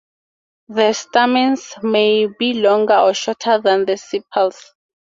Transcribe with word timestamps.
The 0.69 0.93
stamens 0.93 1.75
may 1.83 2.25
be 2.25 2.53
longer 2.53 2.95
or 2.97 3.13
shorter 3.13 3.59
than 3.61 3.85
the 3.85 3.97
sepals. 3.97 4.73